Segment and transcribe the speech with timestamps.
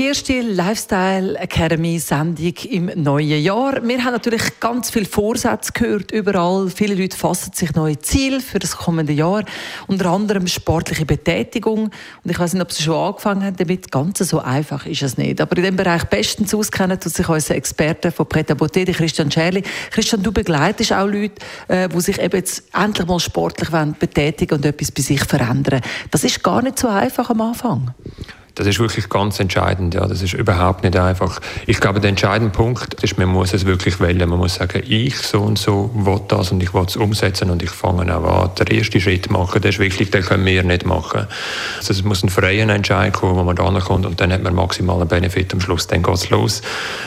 [0.00, 3.86] die erste Lifestyle Academy Sendung im neuen Jahr.
[3.86, 6.70] Wir haben natürlich ganz viele Vorsätze gehört, überall.
[6.70, 9.44] Viele Leute fassen sich neue Ziele für das kommende Jahr.
[9.88, 11.90] Unter anderem sportliche Betätigung.
[12.24, 13.92] Und ich weiß nicht, ob Sie schon angefangen haben damit.
[13.92, 15.38] Ganz so einfach ist es nicht.
[15.38, 19.62] Aber in dem Bereich bestens auskennen tut sich unser Experte von Preta Botte, Christian Scherli.
[19.90, 21.34] Christian, du begleitest auch Leute,
[21.68, 25.82] äh, die sich eben jetzt endlich mal sportlich betätigen und etwas bei sich verändern.
[26.10, 27.92] Das ist gar nicht so einfach am Anfang.
[28.54, 29.94] Das ist wirklich ganz entscheidend.
[29.94, 31.40] Ja, das ist überhaupt nicht einfach.
[31.66, 34.28] Ich glaube, der entscheidende Punkt ist, man muss es wirklich wählen.
[34.28, 37.62] Man muss sagen, ich so und so will das und ich will es umsetzen und
[37.62, 38.50] ich fange auch an.
[38.58, 41.26] Der erste Schritt machen, der ist wichtig, den können wir nicht machen.
[41.78, 44.54] Also es muss ein freier Entscheid kommen, wo man da kommt und dann hat man
[44.54, 45.86] maximalen Benefit am Schluss.
[45.86, 46.62] Dann geht es los.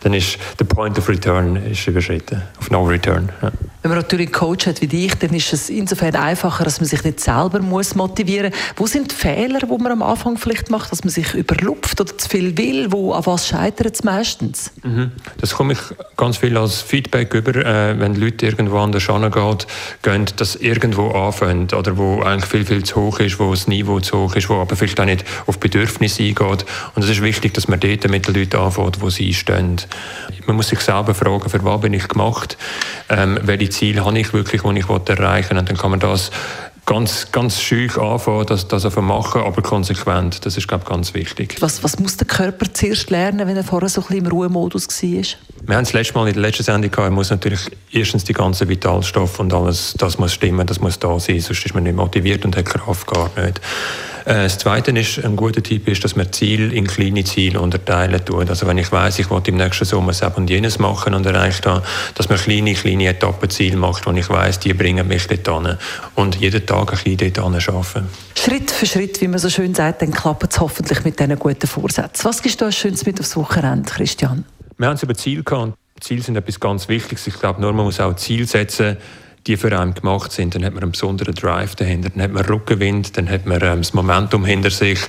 [0.00, 2.42] Dann ist der Point of Return ist überschritten.
[2.58, 3.30] Auf No Return.
[3.42, 3.52] Ja.
[3.86, 6.88] Wenn man natürlich einen Coach hat wie dich, dann ist es insofern einfacher, dass man
[6.88, 8.72] sich nicht selber muss motivieren muss.
[8.74, 12.18] Wo sind die Fehler, die man am Anfang vielleicht macht, dass man sich überlupft oder
[12.18, 12.90] zu viel will?
[12.90, 14.72] Wo, an was scheitert es meistens?
[14.82, 15.12] Mhm.
[15.38, 15.78] Das komme ich
[16.16, 19.58] ganz viel als Feedback über, äh, wenn Leute irgendwo anders hingehen,
[20.02, 24.00] gehen, dass irgendwo anfängt oder wo eigentlich viel, viel zu hoch ist, wo das Niveau
[24.00, 26.66] zu hoch ist, wo aber vielleicht auch nicht auf Bedürfnisse eingeht.
[26.96, 29.76] Und es ist wichtig, dass man dort mit den Leuten anfängt, wo sie stehen.
[30.46, 32.58] Man muss sich selber fragen, für was bin ich gemacht,
[33.08, 35.58] ähm, welche Ziel habe ich wirklich, die ich erreichen will.
[35.58, 36.30] Und dann kann man das
[36.86, 40.46] ganz, ganz schüch anfangen, das, das machen, aber konsequent.
[40.46, 41.56] Das ist, glaube ich, ganz wichtig.
[41.60, 44.86] Was, was muss der Körper zuerst lernen, wenn er vorher so ein bisschen im Ruhemodus
[45.02, 45.24] war?
[45.66, 48.68] Wir haben das letzte Mal in der letzten Sendung gehabt, muss natürlich erstens die ganzen
[48.68, 52.44] Vitalstoffe und alles, das muss stimmen, das muss da sein, sonst ist man nicht motiviert
[52.44, 53.60] und hat Kraft gar nicht.
[54.26, 58.24] Äh, das Zweite ist, ein guter Tipp ist, dass man Ziel in kleine Ziele unterteilen
[58.24, 58.48] tut.
[58.48, 61.66] Also wenn ich weiß, ich will im nächsten Sommer das und jenes machen und erreicht
[61.66, 61.82] habe,
[62.14, 65.76] dass man kleine, kleine Etappenziele macht, wo ich weiß, die bringen mich dort hin.
[66.14, 68.08] Und jeden Tag ein bisschen dort arbeiten.
[68.38, 71.66] Schritt für Schritt, wie man so schön sagt, dann klappt es hoffentlich mit diesen guten
[71.66, 72.24] Vorsätzen.
[72.24, 74.44] Was gibst du als Schönes mit aufs Wochenende, Christian?
[74.78, 75.74] Wir haben es über Ziel gehabt.
[76.00, 77.26] Ziele sind etwas ganz Wichtiges.
[77.26, 78.98] Ich glaube, nur man muss auch Ziel setzen,
[79.46, 80.54] die für einen gemacht sind.
[80.54, 83.78] Dann hat man einen besonderen Drive dahinter, dann hat man Rückenwind, dann hat man ähm,
[83.78, 85.00] das Momentum hinter sich.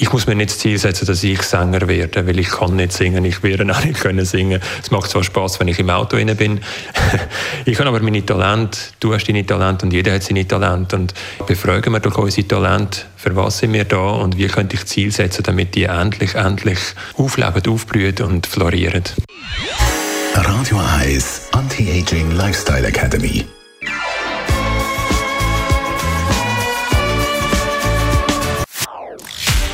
[0.00, 2.92] Ich muss mir nicht das Ziel setzen, dass ich Sänger werde, weil ich kann nicht
[2.92, 4.60] singen, ich werde auch nicht können singen.
[4.80, 6.60] Es macht zwar Spaß, wenn ich im Auto inne bin.
[7.64, 11.14] ich habe aber meine Talente, du hast deine Talente und jeder hat seine Talente und
[11.48, 15.10] befragen wir durch unsere Talente, für was sind wir da und wie könnte ich Ziel
[15.10, 16.78] setzen, damit die endlich, endlich
[17.16, 19.02] aufleben, aufblühen und florieren.
[20.34, 23.44] Radio Eyes Anti-Aging Lifestyle Academy